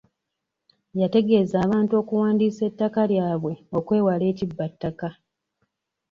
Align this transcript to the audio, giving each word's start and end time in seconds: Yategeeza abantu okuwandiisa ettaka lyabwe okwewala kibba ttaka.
Yategeeza 1.01 1.55
abantu 1.65 1.93
okuwandiisa 2.01 2.61
ettaka 2.69 3.01
lyabwe 3.11 3.53
okwewala 3.77 4.25
kibba 4.37 4.65
ttaka. 4.73 5.09